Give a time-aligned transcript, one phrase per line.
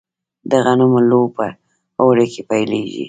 [0.49, 1.45] د غنمو لو په
[2.01, 2.99] اوړي کې پیلیږي.